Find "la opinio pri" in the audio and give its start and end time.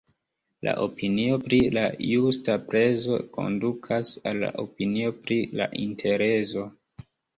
0.67-1.59, 4.45-5.39